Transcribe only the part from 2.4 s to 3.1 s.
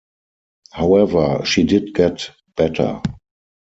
better.